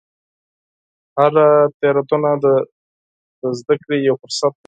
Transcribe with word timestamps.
هره 1.17 1.47
تېروتنه 1.79 2.31
د 2.43 2.45
زده 3.59 3.75
کړې 3.83 3.97
یو 4.07 4.15
فرصت 4.21 4.53
دی. 4.55 4.59